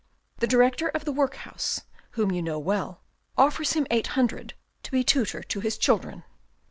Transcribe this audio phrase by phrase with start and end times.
[0.39, 1.81] The director of the workhouse,
[2.13, 3.03] whom you know well,
[3.37, 6.23] offers him eight hundred to be tutor to his children.